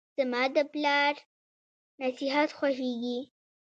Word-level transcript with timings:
زماد 0.17 0.55
پلار 0.73 1.15
نصیحت 2.01 2.49
خوښیږي. 2.57 3.19